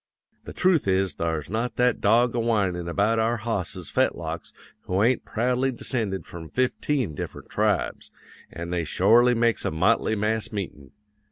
The 0.45 0.53
trooth 0.53 0.87
is 0.87 1.13
thar's 1.13 1.47
not 1.47 1.75
that 1.75 2.01
dog 2.01 2.33
a 2.33 2.39
whinin' 2.39 2.87
about 2.89 3.19
our 3.19 3.37
hosses' 3.37 3.91
fetlocks 3.91 4.51
who 4.85 5.03
ain't 5.03 5.25
proudly 5.25 5.71
descended 5.71 6.25
from 6.25 6.49
fifteen 6.49 7.13
different 7.13 7.51
tribes, 7.51 8.09
an' 8.51 8.71
they 8.71 8.83
shorely 8.83 9.35
makes 9.35 9.63
a 9.63 9.69
motley 9.69 10.15
mass 10.15 10.51
meetin'. 10.51 10.89